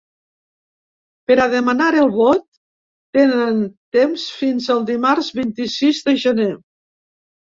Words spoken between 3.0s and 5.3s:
tenen temps fins el dimarts